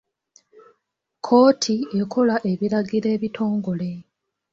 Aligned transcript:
Kkooti 1.15 1.75
ekola 1.99 2.35
ebiragiro 2.51 3.07
ebitongole. 3.15 3.91